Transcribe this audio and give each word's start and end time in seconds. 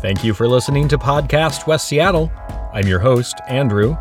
Thank 0.00 0.24
you 0.24 0.32
for 0.32 0.48
listening 0.48 0.88
to 0.88 0.96
Podcast 0.96 1.66
West 1.66 1.86
Seattle. 1.86 2.32
I'm 2.72 2.86
your 2.86 3.00
host, 3.00 3.34
Andrew. 3.48 3.98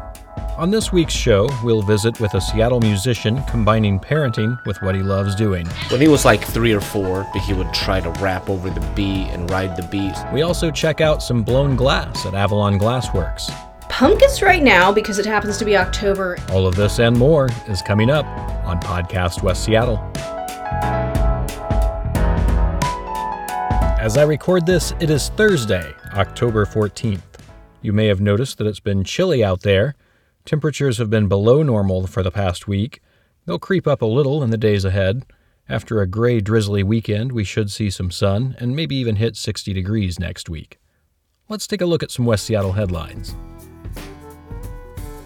On 0.57 0.71
this 0.71 0.93
week's 0.93 1.13
show, 1.13 1.49
we'll 1.61 1.81
visit 1.81 2.21
with 2.21 2.33
a 2.35 2.39
Seattle 2.39 2.79
musician 2.79 3.43
combining 3.49 3.99
parenting 3.99 4.57
with 4.65 4.81
what 4.81 4.95
he 4.95 5.01
loves 5.01 5.35
doing. 5.35 5.67
When 5.89 5.99
he 5.99 6.07
was 6.07 6.23
like 6.23 6.41
three 6.41 6.71
or 6.71 6.79
four, 6.79 7.27
he 7.45 7.53
would 7.53 7.73
try 7.73 7.99
to 7.99 8.11
rap 8.21 8.49
over 8.49 8.69
the 8.69 8.79
beat 8.95 9.27
and 9.27 9.51
ride 9.51 9.75
the 9.75 9.83
beat. 9.83 10.15
We 10.33 10.41
also 10.41 10.71
check 10.71 11.01
out 11.01 11.21
some 11.21 11.43
blown 11.43 11.75
glass 11.75 12.25
at 12.25 12.33
Avalon 12.33 12.79
Glassworks. 12.79 13.51
Pumpkins 13.89 14.41
right 14.41 14.63
now 14.63 14.93
because 14.93 15.19
it 15.19 15.25
happens 15.25 15.57
to 15.57 15.65
be 15.65 15.75
October. 15.75 16.37
All 16.51 16.65
of 16.65 16.75
this 16.75 16.99
and 16.99 17.17
more 17.17 17.49
is 17.67 17.81
coming 17.81 18.09
up 18.09 18.25
on 18.65 18.79
Podcast 18.79 19.43
West 19.43 19.65
Seattle. 19.65 19.97
As 23.99 24.15
I 24.15 24.23
record 24.23 24.65
this, 24.65 24.93
it 25.01 25.09
is 25.09 25.27
Thursday, 25.27 25.93
October 26.13 26.65
14th. 26.65 27.21
You 27.81 27.91
may 27.91 28.07
have 28.07 28.21
noticed 28.21 28.57
that 28.57 28.65
it's 28.65 28.79
been 28.79 29.03
chilly 29.03 29.43
out 29.43 29.63
there. 29.63 29.93
Temperatures 30.45 30.99
have 30.99 31.09
been 31.09 31.27
below 31.27 31.63
normal 31.63 32.07
for 32.07 32.23
the 32.23 32.31
past 32.31 32.65
week. 32.65 33.01
They'll 33.45 33.59
creep 33.59 33.85
up 33.85 34.01
a 34.01 34.05
little 34.05 34.41
in 34.41 34.51
the 34.51 34.57
days 34.57 34.85
ahead. 34.85 35.25
After 35.67 35.99
a 35.99 36.07
gray, 36.07 36.39
drizzly 36.39 36.81
weekend, 36.81 37.33
we 37.33 37.43
should 37.43 37.69
see 37.69 37.89
some 37.89 38.09
sun 38.09 38.55
and 38.57 38.73
maybe 38.73 38.95
even 38.95 39.17
hit 39.17 39.35
60 39.35 39.73
degrees 39.73 40.17
next 40.17 40.47
week. 40.47 40.79
Let's 41.49 41.67
take 41.67 41.81
a 41.81 41.85
look 41.85 42.01
at 42.01 42.09
some 42.09 42.25
West 42.25 42.45
Seattle 42.45 42.71
headlines. 42.71 43.35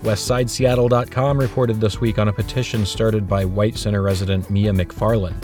WestsideSeattle.com 0.01 1.37
reported 1.37 1.79
this 1.79 2.01
week 2.01 2.17
on 2.17 2.27
a 2.27 2.33
petition 2.33 2.87
started 2.87 3.27
by 3.27 3.45
White 3.45 3.77
Center 3.77 4.01
resident 4.01 4.49
Mia 4.49 4.71
McFarland. 4.71 5.43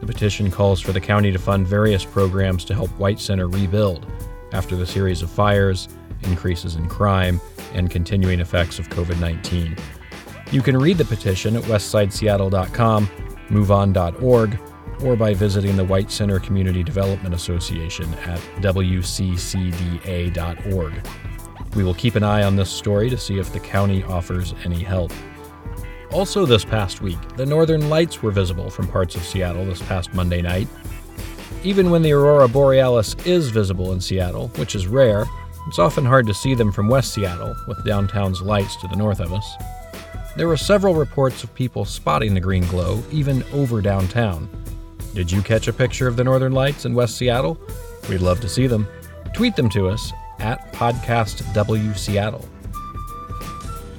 The 0.00 0.06
petition 0.06 0.50
calls 0.50 0.80
for 0.80 0.92
the 0.92 1.00
county 1.00 1.32
to 1.32 1.38
fund 1.38 1.66
various 1.66 2.04
programs 2.04 2.64
to 2.66 2.74
help 2.74 2.90
White 2.98 3.20
Center 3.20 3.48
rebuild 3.48 4.06
after 4.52 4.76
the 4.76 4.86
series 4.86 5.22
of 5.22 5.30
fires, 5.30 5.88
increases 6.22 6.76
in 6.76 6.88
crime, 6.88 7.40
and 7.74 7.90
continuing 7.90 8.40
effects 8.40 8.78
of 8.78 8.88
COVID 8.88 9.20
19. 9.20 9.76
You 10.50 10.62
can 10.62 10.78
read 10.78 10.96
the 10.96 11.04
petition 11.04 11.56
at 11.56 11.64
westsideseattle.com, 11.64 13.06
moveon.org, 13.48 14.58
or 15.04 15.16
by 15.16 15.34
visiting 15.34 15.76
the 15.76 15.84
White 15.84 16.10
Center 16.10 16.40
Community 16.40 16.82
Development 16.82 17.34
Association 17.34 18.12
at 18.14 18.40
wccda.org. 18.60 19.32
We 21.76 21.84
will 21.84 21.94
keep 21.94 22.14
an 22.14 22.22
eye 22.22 22.44
on 22.44 22.56
this 22.56 22.70
story 22.70 23.10
to 23.10 23.18
see 23.18 23.38
if 23.38 23.52
the 23.52 23.60
county 23.60 24.02
offers 24.04 24.54
any 24.64 24.82
help. 24.82 25.12
Also, 26.10 26.46
this 26.46 26.64
past 26.64 27.02
week, 27.02 27.18
the 27.36 27.44
northern 27.44 27.90
lights 27.90 28.22
were 28.22 28.30
visible 28.30 28.70
from 28.70 28.88
parts 28.88 29.14
of 29.14 29.22
Seattle 29.22 29.64
this 29.66 29.82
past 29.82 30.14
Monday 30.14 30.40
night. 30.40 30.66
Even 31.62 31.90
when 31.90 32.02
the 32.02 32.12
aurora 32.12 32.48
borealis 32.48 33.14
is 33.26 33.50
visible 33.50 33.92
in 33.92 34.00
Seattle, 34.00 34.48
which 34.56 34.74
is 34.74 34.86
rare, 34.86 35.26
it's 35.66 35.78
often 35.78 36.06
hard 36.06 36.26
to 36.26 36.32
see 36.32 36.54
them 36.54 36.72
from 36.72 36.88
West 36.88 37.12
Seattle, 37.12 37.54
with 37.66 37.84
downtown's 37.84 38.40
lights 38.40 38.76
to 38.76 38.88
the 38.88 38.96
north 38.96 39.20
of 39.20 39.34
us. 39.34 39.54
There 40.34 40.48
were 40.48 40.56
several 40.56 40.94
reports 40.94 41.44
of 41.44 41.54
people 41.54 41.84
spotting 41.84 42.32
the 42.32 42.40
green 42.40 42.66
glow, 42.68 43.02
even 43.10 43.44
over 43.52 43.82
downtown. 43.82 44.48
Did 45.14 45.30
you 45.30 45.42
catch 45.42 45.68
a 45.68 45.72
picture 45.72 46.06
of 46.06 46.16
the 46.16 46.24
northern 46.24 46.52
lights 46.52 46.86
in 46.86 46.94
West 46.94 47.18
Seattle? 47.18 47.60
We'd 48.08 48.22
love 48.22 48.40
to 48.40 48.48
see 48.48 48.66
them. 48.66 48.86
Tweet 49.34 49.56
them 49.56 49.68
to 49.70 49.88
us 49.88 50.12
at 50.38 50.72
Podcast 50.72 51.52
W 51.52 51.92
Seattle. 51.94 52.48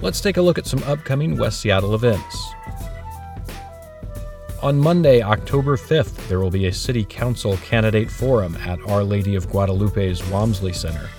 Let's 0.01 0.21
take 0.21 0.37
a 0.37 0.41
look 0.41 0.57
at 0.57 0.65
some 0.65 0.81
upcoming 0.83 1.37
West 1.37 1.59
Seattle 1.59 1.93
events. 1.93 2.53
On 4.61 4.77
Monday, 4.77 5.21
October 5.21 5.75
5th, 5.75 6.27
there 6.29 6.39
will 6.39 6.49
be 6.49 6.67
a 6.67 6.73
City 6.73 7.03
Council 7.03 7.57
Candidate 7.57 8.09
Forum 8.09 8.55
at 8.65 8.79
Our 8.87 9.03
Lady 9.03 9.35
of 9.35 9.49
Guadalupe's 9.49 10.25
Walmsley 10.29 10.71
Center. 10.73 11.09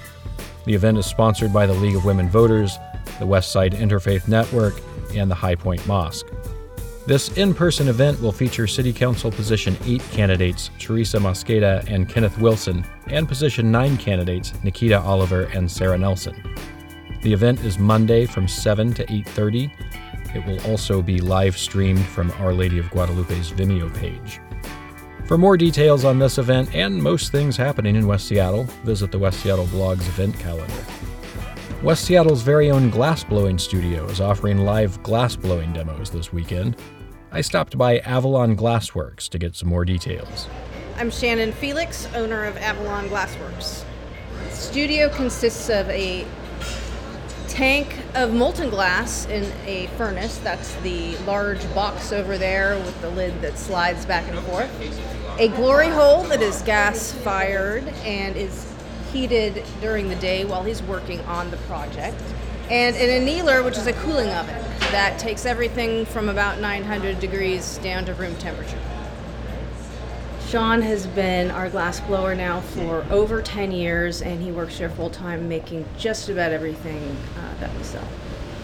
The 0.64 0.74
event 0.74 0.96
is 0.96 1.06
sponsored 1.06 1.52
by 1.52 1.66
the 1.66 1.74
League 1.74 1.96
of 1.96 2.06
Women 2.06 2.30
Voters, 2.30 2.78
the 3.19 3.26
Westside 3.26 3.74
Interfaith 3.74 4.28
Network, 4.28 4.74
and 5.14 5.30
the 5.30 5.34
High 5.34 5.56
Point 5.56 5.86
Mosque. 5.86 6.26
This 7.06 7.36
in 7.36 7.52
person 7.52 7.88
event 7.88 8.20
will 8.20 8.32
feature 8.32 8.66
City 8.66 8.92
Council 8.92 9.30
Position 9.30 9.76
8 9.84 10.02
candidates 10.10 10.70
Teresa 10.78 11.19
Mosqueda 11.19 11.86
and 11.86 12.08
Kenneth 12.08 12.38
Wilson, 12.38 12.86
and 13.08 13.28
Position 13.28 13.70
9 13.70 13.98
candidates 13.98 14.52
Nikita 14.62 15.00
Oliver 15.00 15.44
and 15.54 15.70
Sara 15.70 15.98
Nelson. 15.98 16.34
The 17.22 17.32
event 17.34 17.60
is 17.60 17.78
Monday 17.78 18.25
from 18.25 18.48
7 18.48 18.94
to 18.94 19.04
8:30. 19.12 19.70
It 20.34 20.47
will 20.47 20.58
also 20.70 21.03
be 21.03 21.20
live 21.20 21.56
streamed 21.56 22.04
from 22.06 22.31
Our 22.38 22.54
Lady 22.54 22.78
of 22.78 22.88
Guadalupe's 22.91 23.50
Vimeo 23.50 23.92
page. 23.94 24.41
For 25.26 25.36
more 25.36 25.58
details 25.58 26.06
on 26.06 26.19
this 26.19 26.38
event 26.38 26.75
and 26.75 27.03
most 27.03 27.31
things 27.31 27.58
happening 27.58 27.94
in 27.94 28.06
West 28.06 28.26
Seattle, 28.26 28.64
visit 28.84 29.12
the 29.12 29.19
West 29.19 29.41
Seattle 29.41 29.66
Blogs 29.66 30.08
event 30.08 30.38
calendar. 30.38 30.84
West 31.82 32.06
Seattle's 32.06 32.42
very 32.42 32.70
own 32.70 32.88
glass 32.88 33.22
blowing 33.22 33.58
studio 33.58 34.06
is 34.06 34.20
offering 34.20 34.64
live 34.64 35.02
glass 35.02 35.37
blowing 35.37 35.75
demos 35.75 36.10
this 36.10 36.32
weekend. 36.32 36.76
I 37.32 37.42
stopped 37.42 37.76
by 37.76 37.98
Avalon 37.98 38.56
Glassworks 38.56 39.28
to 39.28 39.38
get 39.38 39.54
some 39.54 39.69
more 39.69 39.84
details. 39.84 40.48
I'm 40.97 41.10
Shannon 41.10 41.52
Felix, 41.52 42.08
owner 42.14 42.44
of 42.44 42.56
Avalon 42.56 43.08
Glassworks. 43.08 43.84
Studio 44.50 45.10
consists 45.10 45.69
of 45.69 45.88
a 45.91 46.26
tank 47.50 47.99
of 48.15 48.33
molten 48.33 48.71
glass 48.71 49.27
in 49.27 49.53
a 49.66 49.88
furnace. 49.99 50.38
That's 50.38 50.75
the 50.77 51.16
large 51.19 51.62
box 51.75 52.12
over 52.12 52.38
there 52.38 52.77
with 52.77 52.99
the 53.00 53.11
lid 53.11 53.43
that 53.43 53.59
slides 53.59 54.06
back 54.06 54.27
and 54.31 54.38
forth. 54.47 54.71
A 55.38 55.49
glory 55.49 55.88
hole 55.88 56.22
that 56.25 56.41
is 56.41 56.62
gas 56.62 57.12
fired 57.12 57.84
and 58.05 58.37
is 58.37 58.72
heated 59.12 59.65
during 59.81 60.09
the 60.09 60.16
day 60.16 60.44
while 60.44 60.62
he's 60.62 60.83
working 60.84 61.21
on 61.22 61.50
the 61.50 61.56
project. 61.59 62.21
And 62.71 62.94
an 62.94 63.11
annealer, 63.11 63.65
which 63.65 63.77
is 63.77 63.88
a 63.88 63.93
cooling 63.94 64.31
oven 64.31 64.55
that 64.93 65.19
takes 65.19 65.44
everything 65.44 66.06
from 66.06 66.28
about 66.28 66.61
900 66.61 67.19
degrees 67.19 67.78
down 67.78 68.05
to 68.05 68.15
room 68.15 68.37
temperature. 68.37 68.78
Sean 70.50 70.83
has 70.83 71.06
been 71.06 71.49
our 71.53 71.71
glass 71.71 72.00
blower 72.00 72.34
now 72.34 72.61
for 72.61 73.06
over 73.09 73.41
10 73.41 73.71
years, 73.71 74.21
and 74.21 74.43
he 74.43 74.50
works 74.50 74.78
here 74.78 74.91
full 74.91 75.09
time 75.09 75.49
making 75.49 75.88
just 75.97 76.28
about 76.28 76.50
everything 76.50 77.16
uh, 77.38 77.61
that 77.61 77.72
we 77.77 77.84
sell. 77.84 78.03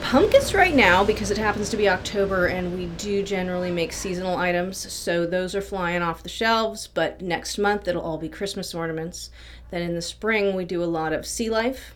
Pumpkins 0.03 0.53
right 0.53 0.75
now 0.75 1.05
because 1.05 1.31
it 1.31 1.39
happens 1.39 1.69
to 1.71 1.77
be 1.77 1.89
October 1.89 2.47
and 2.47 2.77
we 2.77 2.87
do 2.97 3.23
generally 3.23 3.71
make 3.71 3.93
seasonal 3.93 4.37
items, 4.37 4.93
so 4.93 5.25
those 5.27 5.55
are 5.55 5.61
flying 5.61 6.03
off 6.03 6.25
the 6.25 6.29
shelves. 6.29 6.89
But 6.89 7.23
next 7.23 7.57
month 7.57 7.87
it'll 7.87 8.03
all 8.03 8.19
be 8.19 8.29
Christmas 8.29 8.75
ornaments. 8.75 9.31
Then 9.71 9.83
in 9.83 9.95
the 9.95 10.03
spring 10.03 10.57
we 10.57 10.65
do 10.65 10.83
a 10.83 10.87
lot 10.87 11.13
of 11.13 11.25
sea 11.25 11.51
life, 11.51 11.95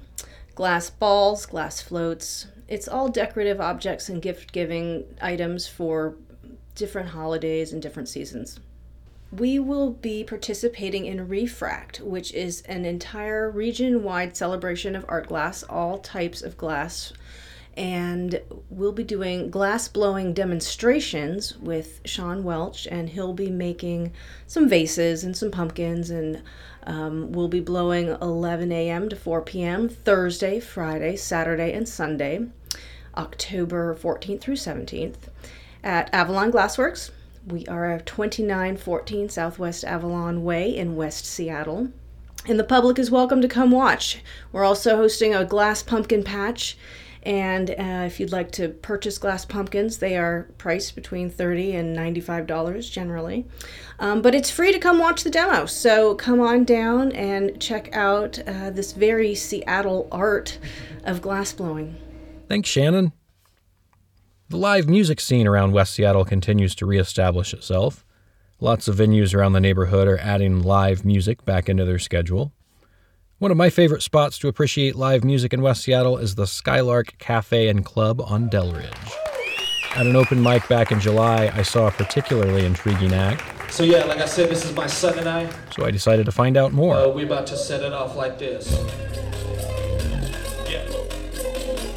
glass 0.55 0.89
balls, 0.89 1.47
glass 1.47 1.83
floats. 1.83 2.47
It's 2.69 2.87
all 2.87 3.09
decorative 3.09 3.61
objects 3.61 4.09
and 4.09 4.23
gift 4.23 4.53
giving 4.53 5.03
items 5.21 5.67
for 5.67 6.15
different 6.77 7.09
holidays 7.09 7.73
and 7.73 7.83
different 7.83 8.09
seasons 8.09 8.61
we 9.33 9.59
will 9.59 9.91
be 9.91 10.25
participating 10.25 11.07
in 11.07 11.29
Refract, 11.29 12.01
which 12.01 12.33
is 12.35 12.63
an 12.63 12.85
entire 12.85 13.51
region 13.51 14.03
wide 14.03 14.37
celebration 14.37 14.97
of 14.97 15.05
art 15.09 15.29
glass, 15.29 15.63
all 15.63 15.99
types 15.99 16.43
of 16.43 16.57
glass. 16.57 17.13
And 17.77 18.41
we'll 18.69 18.93
be 18.93 19.05
doing 19.05 19.49
glass 19.49 19.87
blowing 19.87 20.35
demonstrations 20.35 21.57
with 21.59 22.01
Sean 22.05 22.43
Welch, 22.43 22.89
and 22.89 23.09
he'll 23.09 23.33
be 23.33 23.51
making 23.51 24.13
some 24.49 24.69
vases 24.69 25.23
and 25.23 25.37
some 25.37 25.53
pumpkins. 25.53 26.11
And 26.11 26.43
um, 26.83 27.31
we'll 27.31 27.49
be 27.49 27.61
blowing 27.61 28.09
11 28.09 28.73
a.m. 28.73 29.09
to 29.09 29.17
4 29.17 29.43
p.m. 29.43 29.89
Thursday, 29.89 30.59
Friday, 30.59 31.15
Saturday, 31.15 31.73
and 31.73 31.89
Sunday, 31.89 32.47
October 33.17 33.95
14th 33.95 34.41
through 34.41 34.57
17th 34.57 35.29
at 35.85 36.13
Avalon 36.13 36.51
Glassworks. 36.51 37.13
We 37.47 37.67
are 37.67 37.91
at 37.93 38.07
2914 38.07 39.29
Southwest 39.31 39.85
Avalon 39.85 40.45
Way 40.45 40.77
in 40.77 40.97
West 40.97 41.25
Seattle. 41.25 41.89
And 42.47 42.59
the 42.59 42.65
public 42.65 42.99
is 42.99 43.11
welcome 43.11 43.41
to 43.43 43.49
come 43.49 43.71
watch. 43.71 44.23
We're 44.53 44.65
also 44.65 44.97
hosting 44.97 45.35
a 45.35 45.45
glass 45.45 45.83
pumpkin 45.83 46.23
patch. 46.23 46.77
And 47.23 47.71
uh, 47.71 48.05
if 48.07 48.19
you'd 48.19 48.33
like 48.33 48.51
to 48.53 48.69
purchase 48.69 49.19
glass 49.19 49.45
pumpkins, 49.45 49.99
they 49.99 50.17
are 50.17 50.49
priced 50.57 50.95
between 50.95 51.29
30 51.29 51.77
and 51.77 51.97
$95 51.97 52.91
generally. 52.91 53.47
Um, 53.99 54.23
but 54.23 54.35
it's 54.35 54.51
free 54.51 54.73
to 54.73 54.79
come 54.79 54.99
watch 54.99 55.23
the 55.23 55.31
demo. 55.31 55.67
So 55.67 56.15
come 56.15 56.41
on 56.41 56.65
down 56.65 57.13
and 57.13 57.61
check 57.61 57.95
out 57.95 58.39
uh, 58.47 58.71
this 58.71 58.93
very 58.93 59.35
Seattle 59.35 60.09
art 60.11 60.59
of 61.05 61.21
glass 61.21 61.53
blowing. 61.53 61.97
Thanks, 62.49 62.69
Shannon. 62.71 63.13
The 64.51 64.57
live 64.57 64.89
music 64.89 65.21
scene 65.21 65.47
around 65.47 65.71
West 65.71 65.95
Seattle 65.95 66.25
continues 66.25 66.75
to 66.75 66.85
reestablish 66.85 67.55
itself. 67.55 68.05
Lots 68.59 68.89
of 68.89 68.97
venues 68.97 69.33
around 69.33 69.53
the 69.53 69.61
neighborhood 69.61 70.09
are 70.09 70.19
adding 70.19 70.61
live 70.65 71.05
music 71.05 71.45
back 71.45 71.69
into 71.69 71.85
their 71.85 72.01
schedule. 72.01 72.53
One 73.39 73.53
of 73.53 73.57
my 73.57 73.71
favorite 73.71 74.03
spots 74.03 74.39
to 74.39 74.49
appreciate 74.49 74.97
live 74.97 75.23
music 75.23 75.53
in 75.53 75.63
West 75.63 75.85
Seattle 75.85 76.19
is 76.19 76.35
the 76.35 76.49
Skylark 76.49 77.17
Cafe 77.19 77.69
and 77.69 77.85
Club 77.85 78.21
on 78.21 78.51
Delridge. 78.51 79.13
At 79.95 80.09
an 80.09 80.17
open 80.17 80.43
mic 80.43 80.67
back 80.67 80.91
in 80.91 80.99
July, 80.99 81.53
I 81.55 81.63
saw 81.63 81.87
a 81.87 81.93
particularly 81.93 82.67
intriguing 82.67 83.13
act. 83.13 83.73
So 83.73 83.85
yeah, 83.85 84.03
like 84.03 84.19
I 84.19 84.27
said, 84.27 84.51
this 84.51 84.65
is 84.65 84.75
my 84.75 84.89
son 84.89 85.17
and 85.21 85.29
I. 85.29 85.49
So 85.77 85.85
I 85.85 85.93
decided 85.93 86.27
to 86.27 86.33
find 86.33 86.57
out 86.57 86.73
more. 86.73 86.97
Uh, 86.97 87.07
we're 87.07 87.25
about 87.25 87.47
to 87.47 87.57
set 87.57 87.85
it 87.85 87.93
off 87.93 88.17
like 88.17 88.37
this. 88.41 88.69
Yeah. 90.69 90.85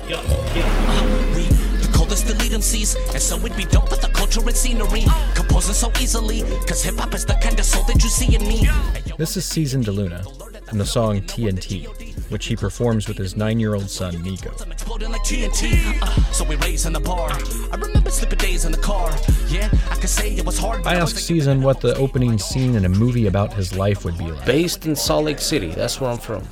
Yeah. 0.08 0.22
Yeah. 0.56 1.53
We 2.04 2.10
the 2.10 2.16
coldest 2.16 2.30
elite 2.30 2.52
MCs, 2.52 3.14
and 3.14 3.22
so 3.22 3.38
we'd 3.38 3.56
be 3.56 3.64
dope 3.64 3.90
with 3.90 4.02
the 4.02 4.10
culture 4.10 4.42
and 4.42 4.56
scenery. 4.56 5.06
Composing 5.36 5.74
so 5.74 5.90
easily, 6.02 6.42
cause 6.68 6.84
hip 6.84 6.96
hop 6.98 7.14
is 7.14 7.26
the 7.26 7.36
kind 7.36 7.58
of 7.58 7.66
soul 7.66 7.84
that 7.86 8.04
you 8.04 8.10
see 8.10 8.36
in 8.36 8.46
me. 8.46 8.68
This 9.18 9.38
is 9.38 9.46
Season 9.46 9.82
DeLuna 9.82 10.70
and 10.70 10.80
the 10.82 10.86
song 10.86 11.22
TNT, 11.22 11.88
which 12.30 12.48
he 12.48 12.58
performs 12.58 13.08
with 13.08 13.18
his 13.18 13.38
nine 13.38 13.58
year 13.58 13.74
old 13.74 13.90
son 13.90 14.22
Nico. 14.22 14.52
I'm 14.62 14.74
exploding 14.74 15.12
like 15.12 15.22
TNT. 15.22 16.02
Uh, 16.02 16.06
so 16.34 16.44
we 16.44 16.58
raise 16.58 16.86
in 16.86 16.92
the 16.92 17.00
bar. 17.00 17.32
I 17.72 17.76
remember 17.78 18.10
sleeping 18.10 18.38
days 18.40 18.66
in 18.66 18.74
the 18.74 18.80
car. 18.80 19.10
I 19.10 19.96
can 19.96 20.08
say 20.08 20.36
it 20.36 20.46
was 20.46 20.58
hard. 20.60 20.84
but 20.84 20.90
I 20.90 20.98
I 20.98 21.00
asked 21.00 21.16
Season 21.16 21.62
what 21.62 21.80
the 21.80 21.96
opening 21.96 22.38
scene 22.38 22.76
in 22.76 22.84
a 22.84 22.90
movie 22.90 23.28
about 23.28 23.54
his 23.54 23.78
life 23.78 24.04
would 24.04 24.18
be 24.18 24.30
like. 24.30 24.46
Based 24.46 24.86
in 24.86 24.98
Salt 24.98 25.24
Lake 25.24 25.40
City. 25.40 25.70
That's 25.70 26.02
where 26.02 26.10
I'm 26.10 26.18
from. 26.18 26.46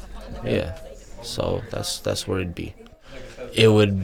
Yeah. 0.46 0.78
So 1.24 1.62
that's 1.72 2.00
that's 2.00 2.26
where 2.26 2.40
it'd 2.40 2.56
be. 2.56 2.74
It 3.54 3.68
would 3.68 4.02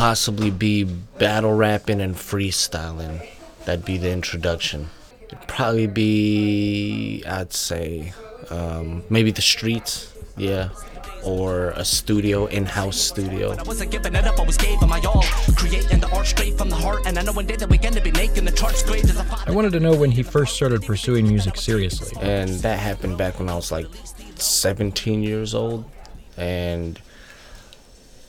possibly 0.00 0.50
be 0.50 0.82
battle 0.82 1.52
rapping 1.52 2.00
and 2.00 2.14
freestyling. 2.14 3.20
That'd 3.66 3.84
be 3.84 3.98
the 3.98 4.10
introduction. 4.10 4.88
It'd 5.24 5.46
probably 5.46 5.88
be 5.88 7.22
I'd 7.28 7.52
say 7.52 8.14
um, 8.48 9.02
maybe 9.10 9.30
the 9.30 9.42
streets, 9.42 10.10
yeah. 10.38 10.70
Or 11.22 11.72
a 11.76 11.84
studio, 11.84 12.46
in-house 12.46 12.98
studio. 12.98 13.52
I 13.52 13.62
wasn't 13.62 13.90
giving 13.90 14.14
it 14.14 14.24
up, 14.26 14.40
I 14.40 14.42
was 14.42 14.56
gave 14.56 14.80
my 14.80 15.00
all. 15.00 15.22
Creating 15.54 16.00
the 16.00 16.08
art 16.16 16.26
straight 16.26 16.56
from 16.56 16.70
the 16.70 16.76
heart, 16.76 17.02
and 17.04 17.18
I 17.18 17.22
know 17.22 17.32
one 17.32 17.44
day 17.44 17.56
that 17.56 17.68
we're 17.68 17.76
gonna 17.76 18.00
be 18.00 18.12
making 18.12 18.46
the 18.46 18.52
charts 18.52 18.82
great 18.82 19.04
as 19.04 19.20
a 19.20 19.24
pop. 19.24 19.46
I 19.46 19.50
wanted 19.50 19.72
to 19.72 19.80
know 19.80 19.94
when 19.94 20.10
he 20.10 20.22
first 20.22 20.56
started 20.56 20.80
pursuing 20.80 21.28
music 21.28 21.58
seriously. 21.58 22.16
and 22.22 22.48
that 22.60 22.78
happened 22.78 23.18
back 23.18 23.38
when 23.38 23.50
I 23.50 23.54
was 23.54 23.70
like 23.70 23.86
17 24.36 25.22
years 25.22 25.54
old, 25.54 25.84
and 26.38 26.98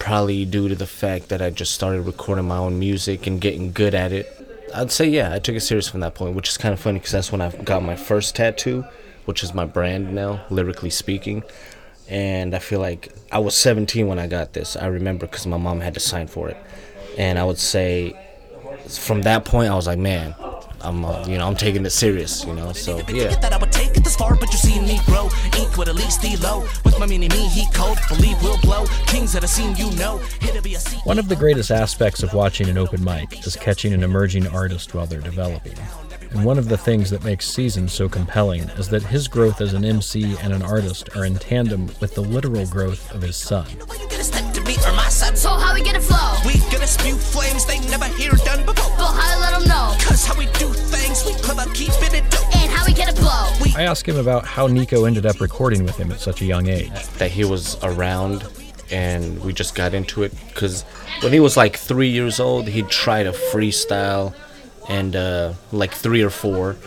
probably 0.01 0.45
due 0.45 0.67
to 0.67 0.73
the 0.73 0.87
fact 0.87 1.29
that 1.29 1.43
I 1.43 1.51
just 1.51 1.75
started 1.75 2.01
recording 2.01 2.45
my 2.45 2.57
own 2.57 2.79
music 2.79 3.27
and 3.27 3.39
getting 3.39 3.71
good 3.71 3.93
at 3.93 4.11
it. 4.11 4.25
I'd 4.73 4.91
say 4.91 5.07
yeah, 5.07 5.31
I 5.31 5.37
took 5.37 5.55
it 5.55 5.59
serious 5.59 5.87
from 5.87 5.99
that 5.99 6.15
point, 6.15 6.35
which 6.35 6.49
is 6.49 6.57
kind 6.57 6.73
of 6.73 6.79
funny 6.79 6.97
because 6.97 7.11
that's 7.11 7.31
when 7.31 7.39
I 7.39 7.51
got 7.51 7.83
my 7.83 7.95
first 7.95 8.35
tattoo, 8.35 8.83
which 9.25 9.43
is 9.43 9.53
my 9.53 9.63
brand 9.63 10.11
now, 10.15 10.43
lyrically 10.49 10.89
speaking. 10.89 11.43
And 12.09 12.55
I 12.55 12.59
feel 12.59 12.79
like 12.79 13.13
I 13.31 13.37
was 13.37 13.55
17 13.55 14.07
when 14.07 14.17
I 14.17 14.25
got 14.25 14.53
this. 14.53 14.75
I 14.75 14.87
remember 14.87 15.27
because 15.27 15.45
my 15.45 15.57
mom 15.57 15.81
had 15.81 15.93
to 15.93 15.99
sign 15.99 16.25
for 16.25 16.49
it, 16.49 16.57
and 17.19 17.37
I 17.37 17.43
would 17.43 17.59
say 17.59 18.15
from 18.89 19.21
that 19.21 19.45
point 19.45 19.69
I 19.69 19.75
was 19.75 19.85
like, 19.85 19.99
man, 19.99 20.33
I'm 20.81 21.05
uh, 21.05 21.27
you 21.27 21.37
know 21.37 21.45
I'm 21.45 21.55
taking 21.55 21.85
it 21.85 21.91
serious, 21.91 22.43
you 22.43 22.55
know. 22.55 22.73
So 22.73 22.97
yeah. 23.07 23.29
Think 24.21 24.39
that 24.39 24.47
I 24.47 24.51
would 24.51 24.51
take 24.51 24.51
it 24.51 24.51
this 24.51 24.51
far, 24.51 24.51
but 24.51 24.51
you 24.51 24.57
see 24.57 24.79
me 24.81 24.99
grow. 25.05 25.29
Ink 25.57 25.77
with 25.77 25.87
at 25.87 25.95
least 25.95 26.21
the 26.21 26.37
low. 26.37 26.61
With 26.83 26.99
my 26.99 27.05
mini 27.05 27.29
me, 27.29 27.47
he 27.47 27.65
cold. 27.73 27.97
Believe 28.07 28.41
we'll 28.41 28.59
blow. 28.61 28.85
Kings 29.07 29.33
that 29.33 29.43
have 29.43 29.49
seen 29.49 29.75
you 29.75 29.91
know. 29.97 30.17
Here 30.39 30.53
to 30.53 30.61
be 30.61 30.75
a 30.75 30.79
scene. 30.79 30.99
One 31.01 31.19
of 31.19 31.27
the 31.27 31.35
greatest 31.35 31.71
aspects 31.71 32.23
of 32.23 32.33
watching 32.33 32.69
an 32.69 32.77
open 32.77 33.03
mic 33.03 33.45
is 33.45 33.55
catching 33.55 33.93
an 33.93 34.03
emerging 34.03 34.47
artist 34.47 34.93
while 34.93 35.05
they're 35.05 35.21
developing. 35.21 35.75
And 36.31 36.45
one 36.45 36.57
of 36.57 36.69
the 36.69 36.77
things 36.77 37.09
that 37.09 37.25
makes 37.25 37.45
Season 37.45 37.89
so 37.89 38.07
compelling 38.07 38.63
is 38.79 38.87
that 38.89 39.03
his 39.03 39.27
growth 39.27 39.59
as 39.59 39.73
an 39.73 39.83
MC 39.83 40.37
and 40.41 40.53
an 40.53 40.61
artist 40.61 41.09
are 41.17 41.25
in 41.25 41.35
tandem 41.35 41.87
with 41.99 42.15
the 42.15 42.21
literal 42.21 42.65
growth 42.67 43.13
of 43.13 43.21
his 43.21 43.35
son. 43.35 43.65
Why 43.85 43.95
you 43.95 44.07
gonna 44.07 44.23
step 44.23 44.53
to 44.53 44.61
me 44.61 44.77
or 44.87 44.93
my 44.93 45.09
side? 45.09 45.37
So 45.37 45.49
how 45.49 45.73
we 45.73 45.83
flow? 45.83 46.33
We 46.45 46.59
gonna 46.71 46.87
spew 46.87 47.15
flames 47.15 47.65
they 47.65 47.79
never 47.89 48.05
hear 48.05 48.31
done 48.45 48.65
before. 48.65 48.90
Asked 53.91 54.07
him 54.07 54.15
about 54.15 54.45
how 54.45 54.67
Nico 54.67 55.03
ended 55.03 55.25
up 55.25 55.41
recording 55.41 55.83
with 55.83 55.97
him 55.97 56.13
at 56.13 56.19
such 56.21 56.41
a 56.41 56.45
young 56.45 56.69
age. 56.69 57.07
that 57.17 57.29
he 57.29 57.43
was 57.43 57.75
around 57.83 58.47
and 58.89 59.43
we 59.43 59.51
just 59.51 59.75
got 59.75 59.93
into 59.93 60.23
it 60.23 60.33
because 60.47 60.83
when 61.21 61.33
he 61.33 61.41
was 61.41 61.57
like 61.57 61.75
three 61.75 62.07
years 62.07 62.39
old 62.39 62.69
he'd 62.69 62.87
try 62.87 63.21
to 63.21 63.33
freestyle 63.33 64.33
and 64.87 65.13
uh, 65.17 65.51
like 65.73 65.91
three 65.91 66.21
or 66.21 66.29
four 66.29 66.77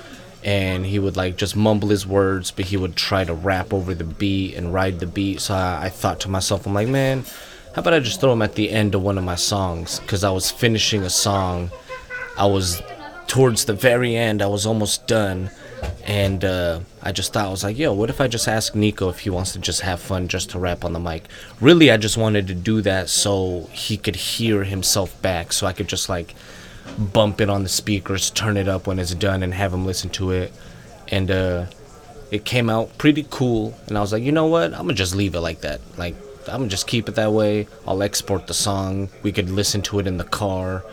and 0.44 0.86
he 0.86 0.98
would 0.98 1.14
like 1.14 1.36
just 1.36 1.54
mumble 1.54 1.88
his 1.90 2.06
words 2.06 2.50
but 2.50 2.64
he 2.64 2.78
would 2.78 2.96
try 2.96 3.22
to 3.22 3.34
rap 3.34 3.74
over 3.74 3.94
the 3.94 4.04
beat 4.04 4.54
and 4.54 4.72
ride 4.72 4.98
the 4.98 5.06
beat. 5.06 5.42
So 5.42 5.52
i, 5.52 5.84
I 5.84 5.88
thought 5.90 6.20
to 6.20 6.30
myself 6.30 6.66
i'm 6.66 6.72
like 6.72 6.88
man 6.88 7.26
how 7.74 7.80
about 7.80 7.92
i 7.92 8.00
just 8.00 8.18
throw 8.18 8.32
him 8.32 8.40
at 8.40 8.54
the 8.54 8.70
end 8.70 8.94
of 8.94 9.02
one 9.02 9.18
of 9.18 9.24
my 9.24 9.36
songs? 9.36 10.00
Because 10.00 10.24
i 10.24 10.30
was 10.30 10.50
finishing 10.50 11.02
a 11.02 11.10
song. 11.10 11.70
I 12.38 12.46
was 12.46 12.80
towards 13.26 13.66
the 13.66 13.74
very 13.74 14.16
end 14.16 14.40
i 14.40 14.46
was 14.46 14.64
almost 14.64 15.06
done 15.06 15.50
and 16.04 16.44
uh, 16.44 16.80
I 17.02 17.12
just 17.12 17.32
thought 17.32 17.46
I 17.46 17.50
was 17.50 17.64
like, 17.64 17.78
yo, 17.78 17.94
what 17.94 18.10
if 18.10 18.20
I 18.20 18.28
just 18.28 18.46
ask 18.46 18.74
Nico 18.74 19.08
if 19.08 19.20
he 19.20 19.30
wants 19.30 19.52
to 19.54 19.58
just 19.58 19.80
have 19.80 20.00
fun, 20.00 20.28
just 20.28 20.50
to 20.50 20.58
rap 20.58 20.84
on 20.84 20.92
the 20.92 21.00
mic? 21.00 21.24
Really, 21.62 21.90
I 21.90 21.96
just 21.96 22.18
wanted 22.18 22.46
to 22.48 22.54
do 22.54 22.82
that 22.82 23.08
so 23.08 23.70
he 23.72 23.96
could 23.96 24.16
hear 24.16 24.64
himself 24.64 25.20
back, 25.22 25.52
so 25.52 25.66
I 25.66 25.72
could 25.72 25.88
just 25.88 26.10
like 26.10 26.34
bump 26.98 27.40
it 27.40 27.48
on 27.48 27.62
the 27.62 27.70
speakers, 27.70 28.30
turn 28.30 28.58
it 28.58 28.68
up 28.68 28.86
when 28.86 28.98
it's 28.98 29.14
done, 29.14 29.42
and 29.42 29.54
have 29.54 29.72
him 29.72 29.86
listen 29.86 30.10
to 30.10 30.30
it. 30.32 30.52
And 31.08 31.30
uh, 31.30 31.66
it 32.30 32.44
came 32.44 32.68
out 32.68 32.98
pretty 32.98 33.26
cool, 33.30 33.74
and 33.86 33.96
I 33.96 34.02
was 34.02 34.12
like, 34.12 34.22
you 34.22 34.32
know 34.32 34.46
what? 34.46 34.74
I'm 34.74 34.82
gonna 34.82 34.92
just 34.92 35.14
leave 35.14 35.34
it 35.34 35.40
like 35.40 35.62
that. 35.62 35.80
Like 35.96 36.16
I'm 36.48 36.58
gonna 36.58 36.68
just 36.68 36.86
keep 36.86 37.08
it 37.08 37.14
that 37.14 37.32
way. 37.32 37.66
I'll 37.86 38.02
export 38.02 38.46
the 38.46 38.54
song. 38.54 39.08
We 39.22 39.32
could 39.32 39.48
listen 39.48 39.80
to 39.82 40.00
it 40.00 40.06
in 40.06 40.18
the 40.18 40.24
car, 40.24 40.84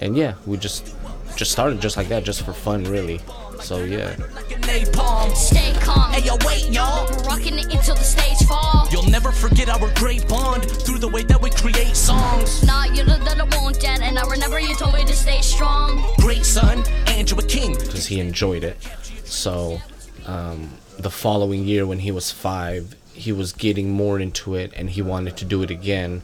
and 0.00 0.16
yeah, 0.16 0.34
we 0.44 0.56
just 0.56 0.92
just 1.36 1.52
started 1.52 1.80
just 1.80 1.96
like 1.96 2.08
that, 2.08 2.24
just 2.24 2.42
for 2.42 2.52
fun, 2.52 2.82
really. 2.82 3.20
So 3.62 3.84
yeah. 3.84 4.16
like 4.34 4.50
a 4.50 4.60
napalm. 4.60 5.34
Stay 5.34 5.72
calm. 5.80 6.12
Hey 6.12 6.26
yo, 6.26 6.36
wait, 6.44 6.70
y'all. 6.70 7.06
Rocking 7.24 7.58
it 7.58 7.72
until 7.72 7.94
the 7.94 8.02
stage 8.02 8.46
fall. 8.48 8.88
You'll 8.90 9.10
never 9.10 9.30
forget 9.32 9.68
our 9.68 9.92
great 9.94 10.26
bond 10.28 10.64
through 10.64 10.98
the 10.98 11.08
way 11.08 11.22
that 11.24 11.40
we 11.40 11.50
create 11.50 11.94
songs. 11.96 12.62
Nah, 12.64 12.84
you 12.84 13.04
know 13.04 13.18
that 13.18 13.40
I 13.40 13.58
won't 13.58 13.80
get, 13.80 14.00
and 14.00 14.18
I 14.18 14.26
remember 14.28 14.58
you 14.58 14.74
told 14.74 14.94
me 14.94 15.04
to 15.04 15.12
stay 15.12 15.40
strong. 15.42 16.04
Great 16.18 16.44
son, 16.44 16.82
Andrew 17.06 17.42
King. 17.42 17.74
because 17.74 18.06
he 18.06 18.20
enjoyed 18.20 18.64
it. 18.64 18.76
So, 19.24 19.80
um, 20.26 20.70
the 20.98 21.10
following 21.10 21.64
year, 21.64 21.86
when 21.86 22.00
he 22.00 22.10
was 22.10 22.30
five, 22.32 22.96
he 23.12 23.32
was 23.32 23.52
getting 23.52 23.90
more 23.90 24.18
into 24.18 24.54
it 24.54 24.72
and 24.74 24.90
he 24.90 25.02
wanted 25.02 25.36
to 25.36 25.44
do 25.44 25.62
it 25.62 25.70
again. 25.70 26.22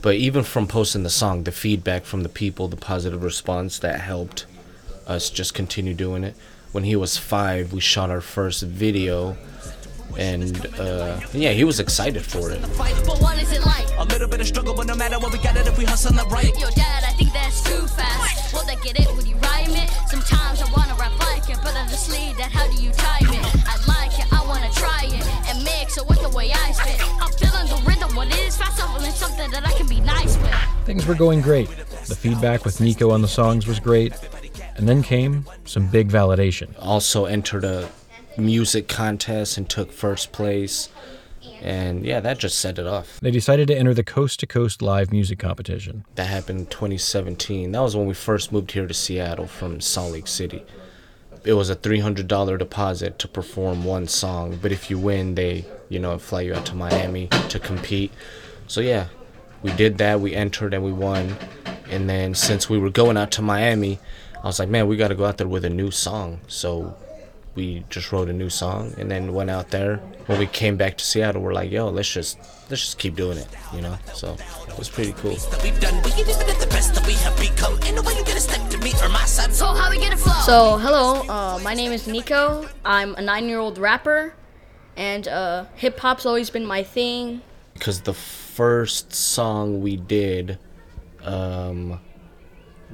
But 0.00 0.14
even 0.14 0.44
from 0.44 0.68
posting 0.68 1.02
the 1.02 1.10
song, 1.10 1.42
the 1.42 1.52
feedback 1.52 2.04
from 2.04 2.22
the 2.22 2.28
people, 2.28 2.68
the 2.68 2.76
positive 2.76 3.22
response 3.22 3.78
that 3.80 4.00
helped 4.00 4.46
us 5.06 5.30
just 5.30 5.54
continue 5.54 5.94
doing 5.94 6.22
it. 6.22 6.36
When 6.72 6.84
he 6.84 6.96
was 6.96 7.16
five, 7.16 7.72
we 7.72 7.80
shot 7.80 8.10
our 8.10 8.20
first 8.20 8.62
video, 8.62 9.36
and 10.18 10.66
uh, 10.78 11.18
yeah, 11.32 11.52
he 11.52 11.64
was 11.64 11.80
excited 11.80 12.22
for 12.24 12.50
it. 12.50 12.58
Fight, 12.76 12.94
But 13.06 13.20
what 13.20 13.40
is 13.40 13.52
it 13.52 13.64
like? 13.64 13.86
a 13.98 14.04
little 14.04 14.28
bit 14.28 14.40
of 14.40 14.46
struggle, 14.46 14.74
but 14.74 14.86
no 14.86 14.94
matter 14.94 15.18
what, 15.18 15.32
we 15.32 15.38
got 15.38 15.56
it 15.56 15.66
if 15.66 15.76
we 15.78 15.84
hustle 15.84 16.16
it 16.18 16.24
right. 16.30 16.52
Yo, 16.60 16.68
dad, 16.70 17.04
I 17.04 17.12
think 17.14 17.32
that's 17.32 17.62
too 17.64 17.86
fast. 17.88 18.52
Will 18.54 18.64
they 18.64 18.76
get 18.76 19.00
it 19.00 19.08
when 19.16 19.26
you 19.26 19.34
rhyme 19.36 19.70
it? 19.70 19.88
Sometimes 20.08 20.62
I 20.62 20.70
wanna 20.70 20.94
rap 20.94 21.18
like 21.18 21.48
it, 21.50 21.58
but 21.64 21.74
honestly, 21.74 22.32
that 22.38 22.50
how 22.52 22.66
do 22.70 22.80
you 22.82 22.90
time 22.92 23.26
it? 23.32 23.44
I 23.66 23.74
like 23.88 24.18
it, 24.18 24.30
I 24.32 24.44
wanna 24.46 24.70
try 24.72 25.04
it, 25.04 25.26
and 25.48 25.64
mix 25.64 25.96
it 25.96 26.06
with 26.06 26.20
the 26.22 26.28
way 26.28 26.52
I 26.52 26.70
spit. 26.72 27.00
I'm 27.20 27.32
feeling 27.32 27.66
the 27.66 27.82
rhythm 27.88 28.14
when 28.14 28.28
it 28.28 28.38
is 28.38 28.56
fast, 28.56 28.78
and 28.96 29.04
it's 29.06 29.16
something 29.16 29.50
that 29.50 29.66
I 29.66 29.72
can 29.72 29.88
be 29.88 30.00
nice 30.00 30.36
with. 30.36 30.54
Things 30.84 31.06
were 31.06 31.14
going 31.16 31.40
great. 31.40 31.68
The 32.06 32.14
feedback 32.14 32.64
with 32.64 32.80
Nico 32.80 33.10
on 33.10 33.20
the 33.22 33.28
songs 33.28 33.66
was 33.66 33.80
great. 33.80 34.12
And 34.78 34.88
then 34.88 35.02
came 35.02 35.44
some 35.64 35.88
big 35.88 36.08
validation. 36.08 36.74
Also 36.78 37.24
entered 37.24 37.64
a 37.64 37.90
music 38.36 38.88
contest 38.88 39.58
and 39.58 39.68
took 39.68 39.90
first 39.92 40.30
place, 40.30 40.88
and 41.60 42.04
yeah, 42.04 42.20
that 42.20 42.38
just 42.38 42.58
set 42.58 42.78
it 42.78 42.86
off. 42.86 43.18
They 43.20 43.32
decided 43.32 43.66
to 43.68 43.76
enter 43.76 43.92
the 43.92 44.04
Coast 44.04 44.40
to 44.40 44.46
Coast 44.46 44.80
Live 44.80 45.10
Music 45.10 45.38
Competition. 45.38 46.04
That 46.14 46.28
happened 46.28 46.60
in 46.60 46.66
2017. 46.66 47.72
That 47.72 47.80
was 47.80 47.96
when 47.96 48.06
we 48.06 48.14
first 48.14 48.52
moved 48.52 48.70
here 48.72 48.86
to 48.86 48.94
Seattle 48.94 49.48
from 49.48 49.80
Salt 49.80 50.12
Lake 50.12 50.28
City. 50.28 50.64
It 51.44 51.54
was 51.54 51.70
a 51.70 51.76
$300 51.76 52.58
deposit 52.58 53.18
to 53.20 53.28
perform 53.28 53.84
one 53.84 54.06
song, 54.06 54.58
but 54.60 54.72
if 54.72 54.90
you 54.90 54.98
win, 54.98 55.34
they, 55.34 55.64
you 55.88 55.98
know, 55.98 56.18
fly 56.18 56.42
you 56.42 56.54
out 56.54 56.66
to 56.66 56.74
Miami 56.74 57.28
to 57.48 57.58
compete. 57.58 58.12
So 58.66 58.80
yeah, 58.80 59.06
we 59.62 59.72
did 59.72 59.98
that. 59.98 60.20
We 60.20 60.34
entered 60.34 60.74
and 60.74 60.84
we 60.84 60.92
won. 60.92 61.36
And 61.90 62.08
then 62.08 62.34
since 62.34 62.68
we 62.68 62.78
were 62.78 62.90
going 62.90 63.16
out 63.16 63.30
to 63.32 63.42
Miami, 63.42 63.98
I 64.42 64.46
was 64.46 64.58
like, 64.58 64.68
man, 64.68 64.86
we 64.86 64.96
got 64.96 65.08
to 65.08 65.14
go 65.14 65.24
out 65.24 65.36
there 65.38 65.48
with 65.48 65.64
a 65.64 65.70
new 65.70 65.90
song. 65.90 66.40
So 66.46 66.96
we 67.54 67.84
just 67.90 68.12
wrote 68.12 68.28
a 68.28 68.32
new 68.32 68.48
song 68.50 68.94
and 68.98 69.10
then 69.10 69.32
went 69.34 69.50
out 69.50 69.70
there. 69.70 69.96
When 70.26 70.38
we 70.38 70.46
came 70.46 70.76
back 70.76 70.96
to 70.98 71.04
Seattle, 71.04 71.42
we're 71.42 71.54
like, 71.54 71.70
yo, 71.70 71.88
let's 71.88 72.12
just 72.12 72.38
let's 72.70 72.82
just 72.82 72.98
keep 72.98 73.16
doing 73.16 73.38
it, 73.38 73.48
you 73.74 73.80
know. 73.80 73.98
So 74.14 74.36
it 74.68 74.78
was 74.78 74.88
pretty 74.88 75.12
cool. 75.14 75.34
That 75.34 75.62
we've 75.62 75.80
done, 75.80 75.94
we 76.04 76.10
ain't 76.12 76.20
even 76.28 76.48
at 76.48 76.60
the 76.60 76.66
best 76.68 76.94
that 76.94 77.06
we 77.06 77.14
have 77.14 77.36
become. 77.40 77.72
Ain't 77.84 77.96
no 77.96 78.02
way 78.02 78.12
you 78.14 78.24
gonna 78.24 78.38
step 78.38 78.68
to 78.70 78.78
me 78.78 78.92
or 79.02 79.08
my 79.08 79.24
side. 79.24 79.52
So 79.54 79.66
how 79.66 79.90
we 79.90 79.98
get 79.98 80.12
it 80.12 80.18
flow? 80.18 80.34
So, 80.44 80.76
hello, 80.78 81.22
uh, 81.28 81.58
my 81.64 81.74
name 81.74 81.92
is 81.92 82.06
Nico. 82.06 82.68
I'm 82.84 83.14
a 83.16 83.22
nine 83.22 83.48
year 83.48 83.58
old 83.58 83.78
rapper, 83.78 84.34
and 84.96 85.26
uh, 85.26 85.64
hip 85.74 85.98
hop's 85.98 86.26
always 86.26 86.50
been 86.50 86.66
my 86.66 86.82
thing. 86.84 87.40
because 87.74 88.02
the 88.02 88.14
first 88.14 89.12
song 89.14 89.80
we 89.80 89.96
did, 89.96 90.58
um, 91.22 91.98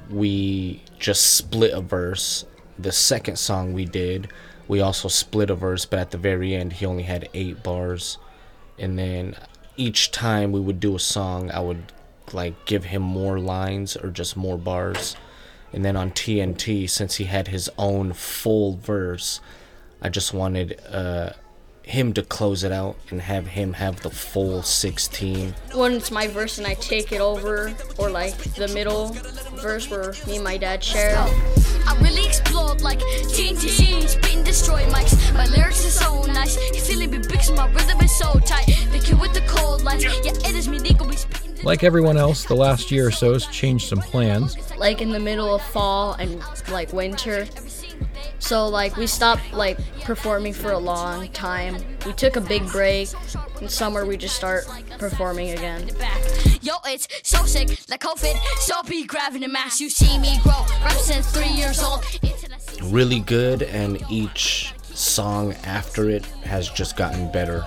we 0.09 0.81
just 0.99 1.35
split 1.35 1.73
a 1.73 1.81
verse 1.81 2.45
the 2.77 2.91
second 2.91 3.37
song 3.37 3.73
we 3.73 3.85
did, 3.85 4.29
we 4.67 4.81
also 4.81 5.07
split 5.07 5.49
a 5.49 5.55
verse, 5.55 5.85
but 5.85 5.99
at 5.99 6.11
the 6.11 6.17
very 6.17 6.55
end, 6.55 6.73
he 6.73 6.85
only 6.85 7.03
had 7.03 7.29
eight 7.33 7.63
bars. 7.63 8.17
And 8.77 8.97
then 8.97 9.35
each 9.77 10.11
time 10.11 10.51
we 10.51 10.59
would 10.59 10.79
do 10.79 10.95
a 10.95 10.99
song, 10.99 11.51
I 11.51 11.59
would 11.59 11.93
like 12.33 12.65
give 12.65 12.85
him 12.85 13.01
more 13.01 13.39
lines 13.39 13.95
or 13.95 14.09
just 14.09 14.35
more 14.35 14.57
bars. 14.57 15.15
And 15.71 15.85
then 15.85 15.95
on 15.95 16.11
TNT, 16.11 16.89
since 16.89 17.15
he 17.15 17.25
had 17.25 17.47
his 17.47 17.69
own 17.77 18.13
full 18.13 18.77
verse, 18.77 19.39
I 20.01 20.09
just 20.09 20.33
wanted 20.33 20.79
uh, 20.89 21.31
him 21.83 22.13
to 22.13 22.23
close 22.23 22.63
it 22.63 22.71
out 22.71 22.97
and 23.09 23.21
have 23.21 23.47
him 23.47 23.73
have 23.73 24.01
the 24.01 24.09
full 24.09 24.63
16. 24.63 25.53
When 25.73 25.93
it's 25.93 26.11
my 26.11 26.27
verse 26.27 26.57
and 26.57 26.65
I 26.65 26.73
take 26.75 27.11
it 27.11 27.21
over, 27.21 27.73
or 27.97 28.09
like 28.09 28.35
the 28.55 28.67
middle 28.69 29.15
verse 29.65 29.89
where 29.89 30.13
me 30.27 30.35
and 30.35 30.43
my 30.43 30.57
dad 30.57 30.83
share. 30.83 31.17
I 31.17 31.97
really 31.99 32.23
explode 32.27 32.81
like 32.81 32.99
TNT, 33.33 34.07
spin 34.07 34.43
destroy 34.43 34.83
mics. 34.93 35.33
My 35.33 35.47
lyrics 35.47 35.83
are 35.87 36.03
so 36.03 36.21
nice. 36.31 36.55
You 36.75 36.81
feel 36.81 37.01
it 37.01 37.09
be 37.09 37.17
big, 37.17 37.41
so 37.41 37.55
my 37.55 37.67
rhythm 37.73 37.99
is 38.01 38.15
so 38.15 38.39
tight. 38.41 38.67
The 38.91 38.99
kid 39.03 39.19
with 39.19 39.33
the 39.33 39.41
cold 39.47 39.81
lines, 39.83 40.03
yeah, 40.03 40.11
it 40.21 40.55
is 40.55 40.67
me. 40.67 40.77
Nico 40.77 41.07
be 41.09 41.15
spitting. 41.15 41.63
Like 41.63 41.83
everyone 41.83 42.15
else, 42.15 42.45
the 42.45 42.55
last 42.55 42.91
year 42.91 43.07
or 43.07 43.11
so 43.11 43.33
has 43.33 43.47
changed 43.47 43.89
some 43.89 44.01
plans. 44.01 44.55
like 44.77 45.01
in 45.01 45.09
the 45.09 45.19
middle 45.19 45.55
of 45.55 45.63
fall 45.63 46.13
and 46.13 46.43
like 46.69 46.93
winter. 46.93 47.47
So 48.39 48.67
like 48.67 48.95
we 48.97 49.07
stopped 49.07 49.53
like 49.53 49.77
performing 50.01 50.53
for 50.53 50.71
a 50.71 50.77
long 50.77 51.27
time. 51.29 51.77
We 52.05 52.13
took 52.13 52.35
a 52.35 52.41
big 52.41 52.67
break. 52.67 53.09
In 53.61 53.69
summer 53.69 54.05
we 54.05 54.17
just 54.17 54.35
start 54.35 54.65
performing 54.99 55.51
again. 55.51 55.89
Yo, 56.61 56.73
it's 56.85 57.07
so 57.23 57.45
sick, 57.45 57.69
like 57.89 58.01
COVID. 58.01 58.35
So 58.61 58.81
be 58.83 59.05
grabbing 59.05 59.41
the 59.41 59.47
mass. 59.47 59.79
You 59.79 59.89
see 59.89 60.17
me 60.17 60.39
grow, 60.41 60.65
rap 60.83 60.93
since 60.93 61.31
three 61.31 61.49
years 61.49 61.81
old. 61.81 62.03
Until 62.23 62.53
I 62.53 62.57
see 62.57 62.81
Really 62.91 63.19
good, 63.19 63.61
and 63.63 64.03
each 64.09 64.73
song 64.83 65.53
after 65.63 66.09
it 66.09 66.25
has 66.43 66.69
just 66.69 66.97
gotten 66.97 67.31
better. 67.31 67.65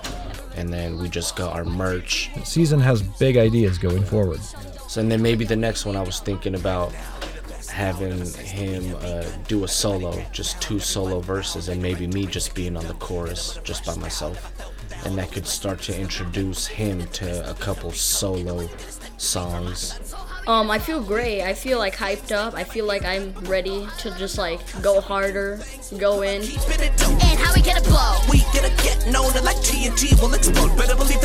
And 0.56 0.72
then 0.72 0.98
we 0.98 1.08
just 1.08 1.36
got 1.36 1.54
our 1.54 1.64
merch. 1.64 2.30
Season 2.44 2.80
has 2.80 3.00
big 3.02 3.36
ideas 3.36 3.78
going 3.78 4.04
forward. 4.04 4.40
So, 4.88 5.00
and 5.00 5.10
then 5.10 5.22
maybe 5.22 5.44
the 5.44 5.54
next 5.54 5.86
one 5.86 5.94
I 5.94 6.02
was 6.02 6.18
thinking 6.18 6.56
about 6.56 6.92
having 7.70 8.24
him 8.34 8.96
uh, 9.00 9.24
do 9.46 9.64
a 9.64 9.68
solo, 9.68 10.22
just 10.32 10.60
two 10.60 10.78
solo 10.78 11.20
verses, 11.20 11.68
and 11.68 11.80
maybe 11.80 12.06
me 12.06 12.26
just 12.26 12.54
being 12.54 12.76
on 12.76 12.86
the 12.86 12.94
chorus 12.94 13.58
just 13.64 13.84
by 13.84 13.94
myself. 13.96 14.52
And 15.04 15.16
that 15.18 15.30
could 15.30 15.46
start 15.46 15.80
to 15.82 15.98
introduce 15.98 16.66
him 16.66 17.06
to 17.08 17.48
a 17.48 17.54
couple 17.54 17.92
solo 17.92 18.68
songs. 19.16 20.14
Um, 20.48 20.70
I 20.70 20.78
feel 20.78 21.02
great. 21.02 21.42
I 21.42 21.52
feel 21.52 21.78
like 21.78 21.94
hyped 21.94 22.32
up. 22.32 22.54
I 22.54 22.64
feel 22.64 22.86
like 22.86 23.04
I'm 23.04 23.32
ready 23.44 23.86
to 23.98 24.10
just 24.16 24.38
like 24.38 24.60
go 24.80 24.98
harder, 24.98 25.60
go 25.98 26.22
in. 26.22 26.42
Spin 26.42 26.80
it 26.80 26.96
dope. 26.96 27.22
And 27.22 27.38
how 27.38 27.52
we 27.54 27.60
gonna 27.60 27.82
blow? 27.82 28.16
We 28.30 28.40
gonna 28.54 28.74
get 28.82 29.06
known 29.12 29.30
like 29.44 29.56
TNT 29.58 30.18
will 30.20 30.32
explode. 30.32 30.74
Better 30.78 30.96
believe 30.96 31.17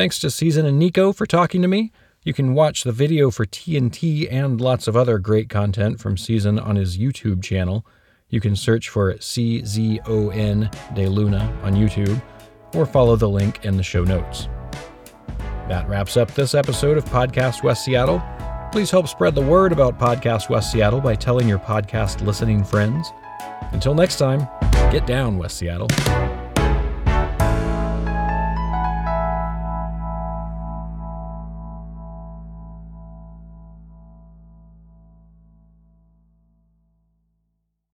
Thanks 0.00 0.18
to 0.20 0.30
Season 0.30 0.64
and 0.64 0.78
Nico 0.78 1.12
for 1.12 1.26
talking 1.26 1.60
to 1.60 1.68
me. 1.68 1.92
You 2.24 2.32
can 2.32 2.54
watch 2.54 2.84
the 2.84 2.90
video 2.90 3.30
for 3.30 3.44
TNT 3.44 4.32
and 4.32 4.58
lots 4.58 4.88
of 4.88 4.96
other 4.96 5.18
great 5.18 5.50
content 5.50 6.00
from 6.00 6.16
Season 6.16 6.58
on 6.58 6.76
his 6.76 6.96
YouTube 6.96 7.42
channel. 7.42 7.84
You 8.30 8.40
can 8.40 8.56
search 8.56 8.88
for 8.88 9.12
CZON 9.12 10.94
De 10.94 11.06
Luna 11.06 11.54
on 11.62 11.74
YouTube 11.74 12.22
or 12.72 12.86
follow 12.86 13.14
the 13.14 13.28
link 13.28 13.62
in 13.66 13.76
the 13.76 13.82
show 13.82 14.02
notes. 14.02 14.48
That 15.68 15.86
wraps 15.86 16.16
up 16.16 16.32
this 16.32 16.54
episode 16.54 16.96
of 16.96 17.04
Podcast 17.04 17.62
West 17.62 17.84
Seattle. 17.84 18.22
Please 18.72 18.90
help 18.90 19.06
spread 19.06 19.34
the 19.34 19.42
word 19.42 19.70
about 19.70 19.98
Podcast 19.98 20.48
West 20.48 20.72
Seattle 20.72 21.02
by 21.02 21.14
telling 21.14 21.46
your 21.46 21.58
podcast 21.58 22.24
listening 22.24 22.64
friends. 22.64 23.12
Until 23.72 23.94
next 23.94 24.16
time, 24.16 24.48
get 24.90 25.06
down, 25.06 25.36
West 25.36 25.58
Seattle. 25.58 25.88